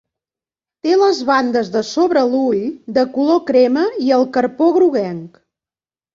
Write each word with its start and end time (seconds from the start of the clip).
Té 0.85 0.95
les 1.01 1.19
bandes 1.27 1.69
de 1.75 1.83
sobre 1.89 2.23
l'ull 2.31 2.65
de 2.97 3.05
color 3.19 3.41
crema 3.51 3.85
i 4.09 4.11
el 4.19 4.27
carpó 4.39 4.73
groguenc. 4.81 5.41